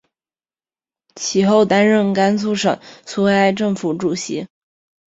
[1.13, 4.47] 其后担任甘肃省苏维埃政府主席。